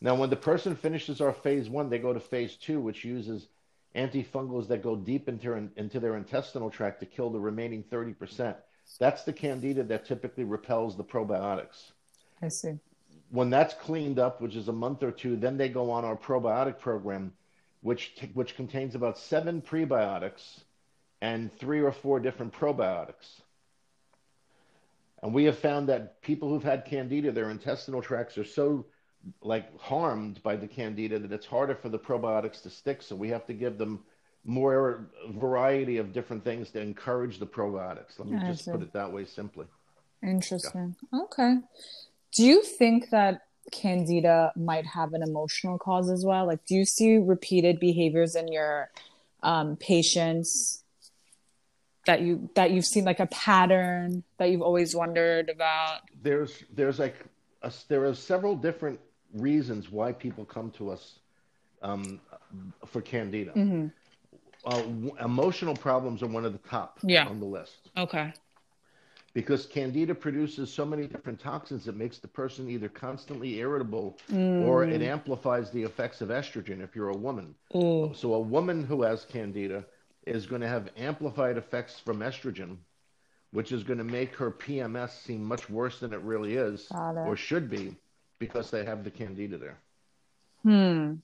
[0.00, 3.48] Now, when the person finishes our phase one, they go to phase two, which uses
[3.94, 8.56] antifungals that go deep into, into their intestinal tract to kill the remaining 30%.
[8.98, 11.92] That's the candida that typically repels the probiotics.
[12.42, 12.78] I see.
[13.30, 16.16] When that's cleaned up, which is a month or two, then they go on our
[16.16, 17.32] probiotic program,
[17.80, 20.60] which, t- which contains about seven prebiotics
[21.20, 23.40] and three or four different probiotics.
[25.22, 28.86] And we have found that people who've had candida, their intestinal tracts are so
[29.42, 33.02] like harmed by the candida that it's harder for the probiotics to stick.
[33.02, 34.04] So we have to give them
[34.44, 38.18] more variety of different things to encourage the probiotics.
[38.18, 38.70] Let me I just see.
[38.70, 39.66] put it that way simply.
[40.22, 40.94] Interesting.
[41.12, 41.56] Okay.
[42.36, 46.46] Do you think that candida might have an emotional cause as well?
[46.46, 48.90] Like, do you see repeated behaviors in your
[49.42, 50.82] um, patients
[52.06, 56.00] that you that you've seen like a pattern that you've always wondered about?
[56.22, 57.16] There's there's like
[57.62, 59.00] a, there are several different
[59.32, 61.18] reasons why people come to us
[61.82, 62.20] um,
[62.84, 63.52] for candida.
[63.52, 63.86] Mm-hmm.
[64.64, 67.26] Uh, w- emotional problems are one of the top Yeah.
[67.26, 67.90] on the list.
[67.96, 68.32] Okay.
[69.36, 74.64] Because candida produces so many different toxins it makes the person either constantly irritable Mm.
[74.66, 78.12] or it amplifies the effects of estrogen if you're a woman Ooh.
[78.14, 79.84] so a woman who has candida
[80.26, 82.78] is going to have amplified effects from estrogen
[83.52, 87.18] which is going to make her pms seem much worse than it really is it.
[87.28, 87.94] or should be
[88.38, 89.78] because they have the candida there
[90.62, 91.16] Hmm.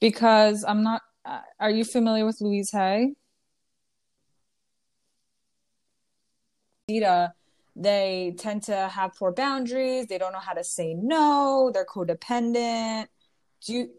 [0.00, 1.02] Because I'm not.
[1.24, 3.14] Uh, are you familiar with Louise Hay?
[6.92, 7.34] Candida,
[7.76, 10.06] They tend to have poor boundaries.
[10.08, 11.70] They don't know how to say no.
[11.72, 13.06] They're codependent.
[13.64, 13.90] Do you?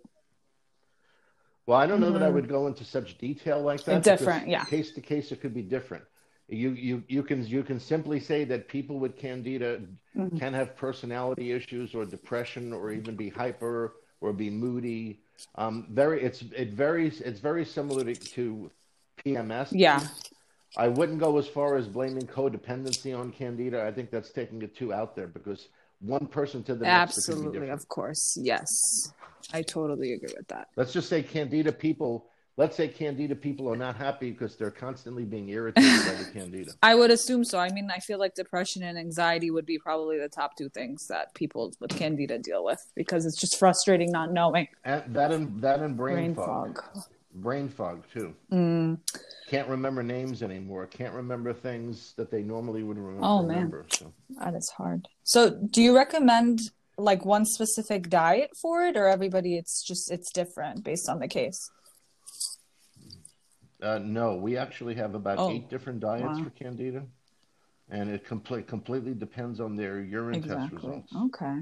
[1.66, 2.34] Well, I don't know that I Mhm.
[2.34, 4.04] would go into such detail like that.
[4.04, 4.66] Different, yeah.
[4.66, 6.04] Case to case, it could be different.
[6.50, 9.82] You you you can you can simply say that people with candida
[10.16, 10.38] Mhm.
[10.38, 15.22] can have personality issues or depression or even be hyper or be moody.
[15.56, 17.22] Um, very it's it varies.
[17.22, 18.72] It's very similar to, to
[19.24, 19.70] PMS.
[19.72, 20.08] Yeah.
[20.78, 23.84] I wouldn't go as far as blaming codependency on candida.
[23.84, 27.26] I think that's taking it too out there because one person to the next could
[27.26, 28.38] be Absolutely, of course.
[28.42, 29.14] Yes.
[29.54, 30.68] I totally agree with that.
[30.76, 32.28] Let's just say candida people.
[32.58, 36.72] Let's say candida people are not happy because they're constantly being irritated by the candida.
[36.84, 37.58] I would assume so.
[37.58, 41.08] I mean, I feel like depression and anxiety would be probably the top two things
[41.08, 44.68] that people with candida deal with because it's just frustrating not knowing.
[44.84, 46.82] And that and that and brain, Brain fog.
[46.94, 47.04] fog.
[47.42, 48.34] Brain fog too.
[48.52, 49.00] Mm.
[49.48, 50.86] Can't remember names anymore.
[50.88, 53.56] Can't remember things that they normally would rem- Oh, man.
[53.56, 53.86] remember.
[53.92, 54.14] So.
[54.40, 55.08] That is hard.
[55.24, 56.60] So, do you recommend
[56.98, 59.56] like one specific diet for it, or everybody?
[59.58, 61.70] It's just it's different based on the case.
[63.82, 66.44] Uh, no, we actually have about Oh, eight different diets wow.
[66.44, 67.04] for candida,
[67.90, 71.14] and it complete completely depends on their urine test results.
[71.16, 71.60] Okay.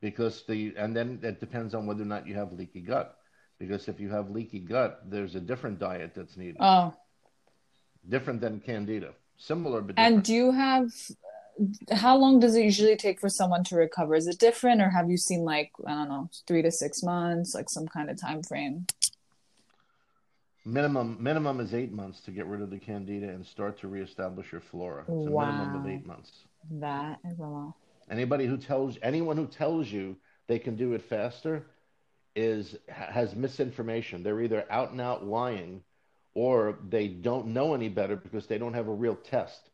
[0.00, 3.16] Because the and then it depends on whether or not you have leaky gut.
[3.62, 6.92] Because if you have leaky gut, there's a different diet that's needed, Oh,
[8.08, 9.10] different than candida.
[9.36, 10.14] Similar but different.
[10.16, 10.90] and do you have?
[11.92, 14.16] How long does it usually take for someone to recover?
[14.16, 17.54] Is it different, or have you seen like I don't know, three to six months,
[17.54, 18.84] like some kind of time frame?
[20.64, 24.50] Minimum minimum is eight months to get rid of the candida and start to reestablish
[24.50, 25.02] your flora.
[25.02, 26.32] It's a minimum of eight months.
[26.68, 27.74] That is a lot.
[28.10, 30.16] Anybody who tells anyone who tells you
[30.48, 31.66] they can do it faster
[32.34, 34.22] is has misinformation.
[34.22, 35.82] They're either out and out lying,
[36.34, 39.70] or they don't know any better because they don't have a real test.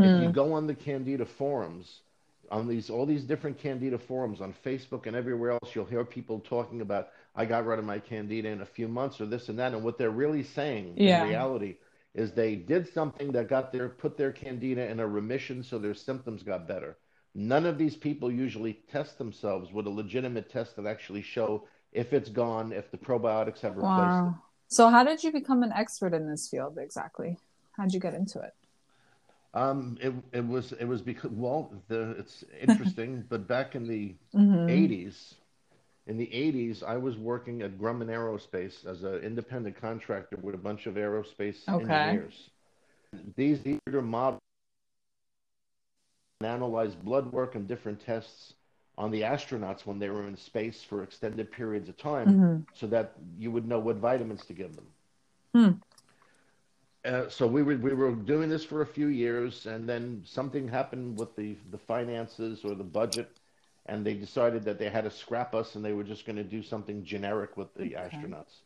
[0.00, 0.30] If you Mm-hmm.
[0.30, 2.02] go on the Candida forums,
[2.50, 6.40] on these all these different Candida forums on Facebook and everywhere else, you'll hear people
[6.40, 9.58] talking about I got rid of my Candida in a few months or this and
[9.58, 11.04] that, and what they're really saying Yeah.
[11.04, 11.76] in reality
[12.14, 15.94] is they did something that got their put their Candida in a remission, so their
[15.94, 16.96] symptoms got better.
[17.34, 22.12] None of these people usually test themselves with a legitimate test that actually show if
[22.12, 24.32] it's gone, if the probiotics have replaced it.
[24.32, 24.42] Wow.
[24.68, 27.38] So, how did you become an expert in this field exactly?
[27.76, 28.54] How'd you get into it?
[29.54, 34.14] Um, it it was it was because well, the it's interesting, but back in the
[34.34, 34.68] Mm-hmm.
[34.68, 35.34] 80s,
[36.06, 40.58] in the 80s, I was working at Grumman Aerospace as an independent contractor with a
[40.58, 41.78] bunch of aerospace Okay.
[41.78, 42.50] engineers.
[43.36, 44.40] These these are models
[46.40, 48.54] and analyze blood work and different tests
[48.98, 52.64] on the astronauts when they were in space for extended periods of time, Mm-hmm.
[52.74, 54.88] so that you would know what vitamins to give them.
[55.54, 55.80] Hmm.
[57.04, 60.68] Uh, so we were we were doing this for a few years, and then something
[60.68, 63.40] happened with the the finances or the budget,
[63.86, 66.44] and they decided that they had to scrap us, and they were just going to
[66.44, 67.98] do something generic with the Okay.
[67.98, 68.62] astronauts.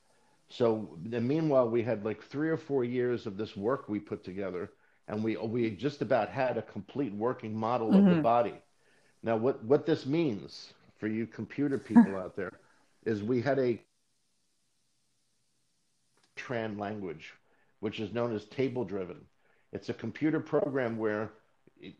[0.49, 4.73] So meanwhile, we had like three or four years of this work we put together,
[5.09, 8.23] and we we just about had a complete working model of the Mhm.
[8.31, 8.63] body.
[9.23, 12.53] Now, what what this means for you computer people out there
[13.05, 13.81] is we had a
[16.37, 17.33] Tran language,
[17.81, 19.21] which is known as table driven.
[19.73, 21.31] It's a computer program where,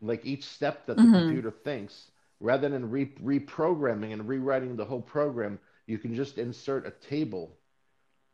[0.01, 1.11] like each step that the Mhm.
[1.27, 6.85] computer thinks, rather than re- reprogramming and rewriting the whole program, you can just insert
[6.85, 7.57] a table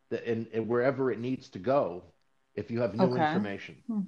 [0.10, 2.04] that in, in wherever it needs to go
[2.56, 3.26] if you have new Okay.
[3.26, 3.76] information.
[3.88, 4.02] Hmm.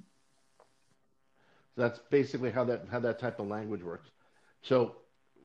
[1.74, 4.10] So that's basically how that how that type of language works.
[4.62, 4.96] So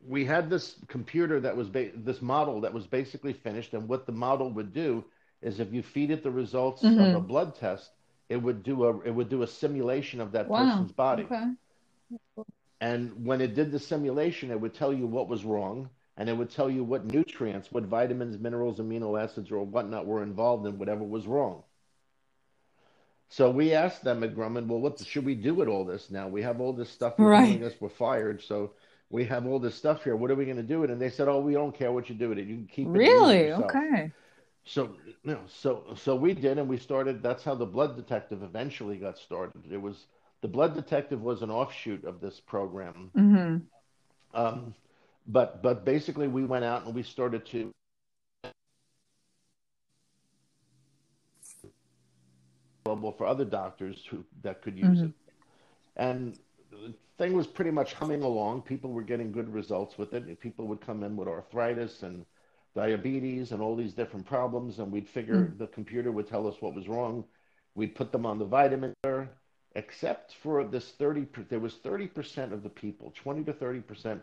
[0.08, 4.06] we had this computer that was ba- this model that was basically finished, and what
[4.06, 5.04] the model would do
[5.42, 7.00] is if you feed it the results mm-hmm.
[7.00, 7.92] of a blood test,
[8.30, 10.64] it would do a it would do a simulation of that wow.
[10.64, 11.24] person's body.
[11.24, 11.44] Okay.
[12.80, 16.38] And when it did the simulation, it would tell you what was wrong, and it
[16.38, 20.78] would tell you what nutrients, what vitamins, minerals, amino acids, or whatnot were involved in
[20.78, 21.64] whatever was wrong.
[23.30, 26.28] So we asked them at Grumman, well, what should we do with all this now?
[26.28, 27.16] We have all this stuff.
[27.18, 27.62] Right.
[27.62, 28.42] Us, we're fired.
[28.42, 28.72] So
[29.10, 30.16] we have all this stuff here.
[30.16, 30.94] What are we going to do with it?
[30.94, 32.48] And they said, oh, we don't care what you do with it.
[32.48, 32.92] You can keep it.
[32.92, 33.52] Really?
[33.52, 34.12] Okay.
[34.66, 37.24] So you know, so so we did, and we started.
[37.24, 39.64] That's how the blood detective eventually got started.
[39.72, 40.08] It was
[40.42, 43.10] the blood detective was an offshoot of this program.
[43.16, 43.58] Mm-hmm.
[44.38, 44.76] Um,
[45.26, 47.72] but but basically, we went out and we started to
[52.86, 55.06] available for other doctors who that could use mm-hmm.
[55.06, 55.12] it.
[55.96, 56.40] And
[56.70, 58.62] the thing was pretty much humming along.
[58.62, 60.40] People were getting good results with it.
[60.40, 62.26] People would come in with arthritis and
[62.76, 65.58] diabetes and all these different problems, and we'd figure mm-hmm.
[65.58, 67.24] the computer would tell us what was wrong.
[67.76, 68.94] We'd put them on the vitamin,
[69.76, 74.22] except for this 30, there was 30% of the people, 20 to 30%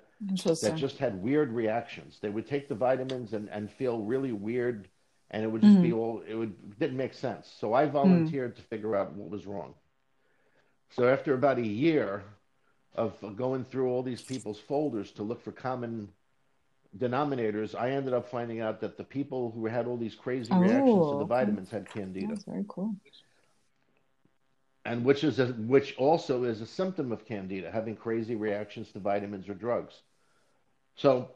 [0.60, 2.18] that just had weird reactions.
[2.20, 4.88] They would take the vitamins and, and feel really weird
[5.34, 5.82] and it would just mm-hmm.
[5.82, 7.52] be all it would didn't make sense.
[7.58, 8.62] So I volunteered mm-hmm.
[8.62, 9.74] to figure out what was wrong.
[10.94, 12.22] So after about a year
[12.94, 16.08] of going through all these people's folders to look for common
[16.96, 20.60] denominators, I ended up finding out that the people who had all these crazy oh,
[20.60, 22.28] reactions to the vitamins had candida.
[22.28, 22.94] That's very cool.
[24.84, 29.00] And which is a, which also is a symptom of candida, having crazy reactions to
[29.00, 29.94] vitamins or drugs.
[30.94, 31.30] So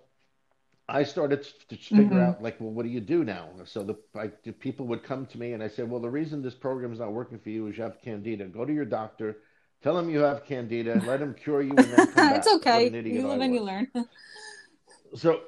[0.89, 2.21] I started to figure mm-hmm.
[2.21, 3.49] out like, well, what do you do now?
[3.65, 6.43] So the, I, the people would come to me and I said, well, the reason
[6.43, 8.45] this program is not working for you is you have candida.
[8.45, 9.39] Go to your doctor,
[9.83, 11.71] tell him you have candida, and let him cure you.
[11.71, 12.89] And then come it's okay.
[12.89, 13.89] You live and you learn.
[15.15, 15.43] so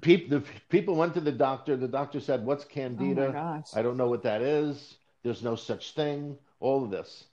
[0.00, 1.76] people, the people went to the doctor.
[1.76, 3.32] The doctor said, "What's candida?
[3.36, 4.96] Oh I don't know what that is.
[5.22, 6.36] There's no such thing.
[6.60, 7.24] All of this."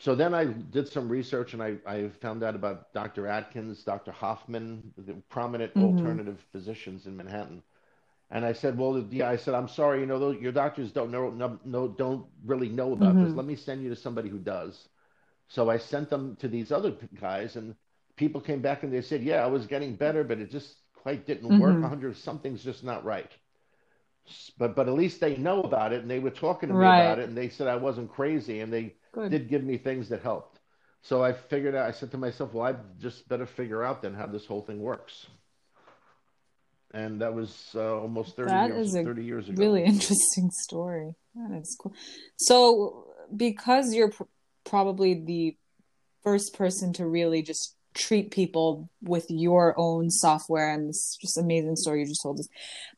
[0.00, 3.26] So then I did some research and I, I found out about Dr.
[3.26, 4.12] Atkins, Dr.
[4.12, 5.98] Hoffman, the prominent mm-hmm.
[5.98, 7.62] alternative physicians in Manhattan.
[8.30, 11.10] And I said, well, yeah, I said, I'm sorry, you know, those, your doctors don't
[11.10, 13.24] know, no, no, don't really know about mm-hmm.
[13.24, 13.34] this.
[13.34, 14.88] Let me send you to somebody who does.
[15.48, 17.74] So I sent them to these other guys, and
[18.16, 21.26] people came back and they said, yeah, I was getting better, but it just quite
[21.26, 21.60] didn't mm-hmm.
[21.60, 21.80] work.
[21.80, 23.30] 100, something's just not right.
[24.58, 27.00] But but at least they know about it, and they were talking to me right.
[27.00, 29.30] about it, and they said I wasn't crazy, and they Good.
[29.30, 30.58] did give me things that helped.
[31.00, 34.12] So I figured out, I said to myself, well, I just better figure out then
[34.12, 35.26] how this whole thing works.
[36.92, 39.60] And that was uh, almost 30 that years, is a 30 years ago.
[39.60, 41.14] Really interesting story.
[41.34, 41.94] That is cool.
[42.36, 44.12] So, because you're
[44.68, 45.56] probably the
[46.22, 51.76] first person to really just treat people with your own software and this just amazing
[51.76, 52.48] story you just told us.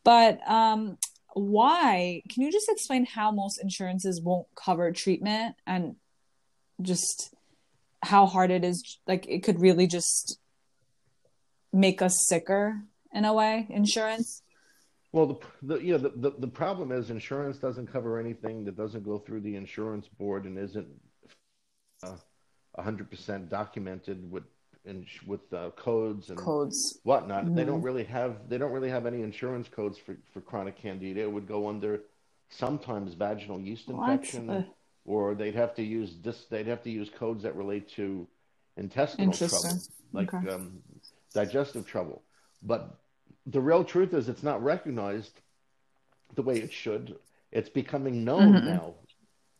[0.04, 0.98] But um,
[1.34, 2.22] why?
[2.28, 5.96] Can you just explain how most insurances won't cover treatment and
[6.82, 7.34] just
[8.02, 8.98] how hard it is?
[9.06, 10.38] Like it could really just
[11.72, 12.80] make us sicker
[13.12, 13.66] in a way.
[13.70, 14.42] Insurance.
[15.12, 18.76] Well, the, the you know the, the, the problem is insurance doesn't cover anything that
[18.76, 20.88] doesn't go through the insurance board and isn't
[22.02, 24.44] uh, hundred percent documented with
[24.86, 27.44] and with uh, codes and codes whatnot.
[27.44, 27.54] Mm-hmm.
[27.54, 31.20] They don't really have they don't really have any insurance codes for, for chronic candida.
[31.20, 32.00] It would go under
[32.48, 34.66] sometimes vaginal yeast infection,
[35.04, 36.46] or they'd have to use this.
[36.50, 38.26] They'd have to use codes that relate to
[38.76, 39.80] intestinal trouble,
[40.12, 40.48] like okay.
[40.48, 40.78] um,
[41.34, 42.22] digestive trouble.
[42.62, 42.96] But
[43.46, 45.40] the real truth is, it's not recognized
[46.34, 47.16] the way it should.
[47.52, 48.66] It's becoming known mm-hmm.
[48.66, 48.94] now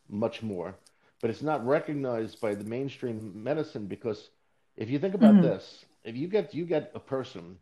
[0.09, 0.75] much more,
[1.21, 4.29] but it's not recognized by the mainstream medicine because
[4.75, 5.43] if you think about mm-hmm.
[5.43, 7.57] this, if you get you get a person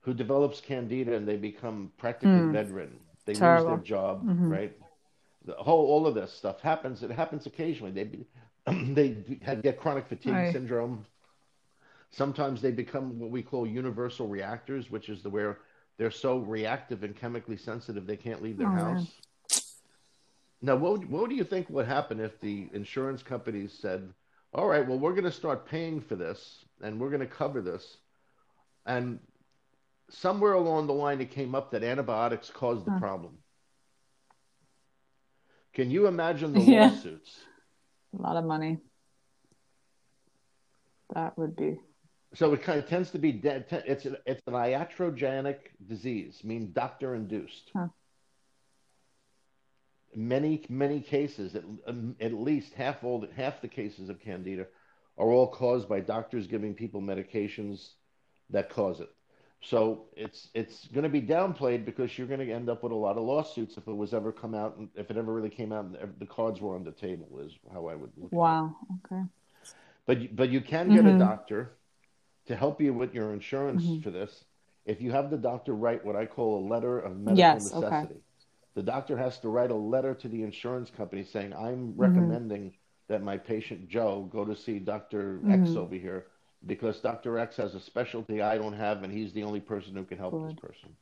[0.00, 2.52] who develops candida and they become practically mm.
[2.52, 3.70] bedridden, they Terrible.
[3.70, 4.48] lose their job, mm-hmm.
[4.48, 4.76] right?
[5.44, 7.02] The whole all of this stuff happens.
[7.02, 7.92] It happens occasionally.
[7.92, 8.10] They
[8.92, 9.08] they
[9.62, 10.52] get chronic fatigue right.
[10.52, 11.04] syndrome.
[12.10, 15.58] Sometimes they become what we call universal reactors, which is the where
[15.98, 18.94] they're so reactive and chemically sensitive they can't leave their oh, house.
[18.94, 19.06] Man.
[20.62, 24.08] Now, what what do you think would happen if the insurance companies said,
[24.54, 27.60] all right, well, we're going to start paying for this and we're going to cover
[27.60, 27.96] this.
[28.86, 29.18] And
[30.10, 33.38] somewhere along the line, it came up that antibiotics caused the problem.
[35.74, 36.90] Can you imagine the yeah.
[36.90, 37.40] lawsuits?
[38.16, 38.78] A lot of money.
[41.14, 41.80] That would be.
[42.34, 43.66] So it kind of tends to be dead.
[43.70, 45.56] It's an, it's an iatrogenic
[45.86, 47.70] disease, mean doctor induced.
[47.74, 47.88] Huh
[50.14, 54.66] many many cases, at, um, at least half all the, half the cases of candida
[55.18, 57.90] are all caused by doctors giving people medications
[58.50, 59.10] that cause it.
[59.60, 62.96] So it's it's going to be downplayed because you're going to end up with a
[62.96, 65.72] lot of lawsuits if it was ever come out and if it ever really came
[65.72, 68.32] out and the cards were on the table is how I would look.
[68.32, 68.74] Wow.
[69.04, 69.22] Okay.
[70.06, 71.16] But but you can get mm-hmm.
[71.16, 71.72] a doctor
[72.46, 74.02] to help you with your insurance mm-hmm.
[74.02, 74.44] for this
[74.84, 78.14] if you have the doctor write what I call a letter of medical yes, necessity.
[78.14, 78.20] Okay.
[78.74, 82.00] The doctor has to write a letter to the insurance company saying, "I'm mm-hmm.
[82.00, 83.12] recommending mm-hmm.
[83.12, 85.78] that my patient Joe go to see Doctor X mm-hmm.
[85.78, 86.26] over here."
[86.66, 87.38] because Dr.
[87.38, 90.32] X has a specialty I don't have, and he's the only person who can help
[90.32, 90.50] Good.
[90.50, 90.96] this person.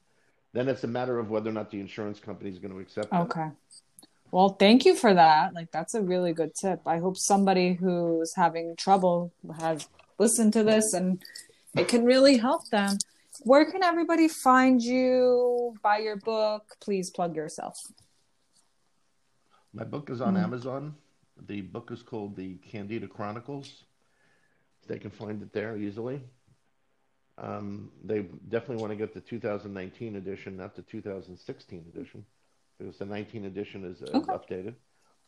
[0.52, 3.08] Then it's a matter of whether or not the insurance company is going to accept
[3.12, 3.16] it.
[3.16, 3.48] okay.
[4.32, 5.54] Well, thank you for that.
[5.54, 6.80] Like that's a really good tip.
[6.86, 11.20] I hope somebody who's having trouble has listened to this and
[11.76, 12.96] it can really help them.
[13.43, 15.74] Where can everybody find you?
[15.82, 16.76] Buy your book.
[16.80, 17.80] Please plug yourself.
[19.72, 20.45] My book is on mm-hmm.
[20.45, 20.95] Amazon.
[21.47, 23.84] The book is called The Candida Chronicles
[24.91, 26.20] they can find it there easily.
[27.38, 32.26] Um, they definitely want to get the 2019 edition, not the 2016 edition,
[32.76, 34.32] because the 19 edition is, is okay.
[34.32, 34.74] updated.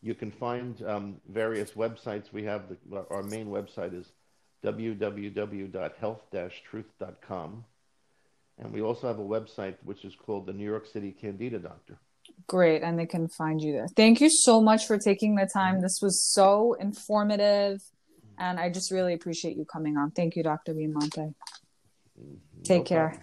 [0.03, 2.33] You can find um, various websites.
[2.33, 2.77] We have the,
[3.09, 4.11] our main website is
[4.65, 7.65] www.health-truth.com,
[8.59, 11.99] and we also have a website which is called the New York City Candida Doctor.
[12.47, 13.89] Great, and they can find you there.
[13.97, 15.75] Thank you so much for taking the time.
[15.75, 15.83] Mm-hmm.
[15.83, 17.81] This was so informative
[18.39, 20.11] and I just really appreciate you coming on.
[20.11, 20.75] Thank you, Dr.
[20.75, 21.35] Biamonte.
[22.17, 22.35] No
[22.65, 23.23] Take care.